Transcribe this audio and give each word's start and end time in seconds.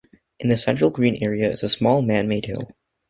In 0.39 0.49
the 0.49 0.57
central 0.57 0.89
green 0.89 1.21
area 1.21 1.51
is 1.51 1.61
a 1.61 1.69
small 1.69 2.01
man-made 2.01 2.47
hill. 2.47 2.71